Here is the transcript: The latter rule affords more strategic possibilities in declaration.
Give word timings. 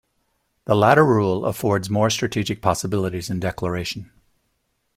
The 0.65 0.73
latter 0.73 1.05
rule 1.05 1.45
affords 1.45 1.87
more 1.91 2.09
strategic 2.09 2.59
possibilities 2.63 3.29
in 3.29 3.39
declaration. 3.39 4.09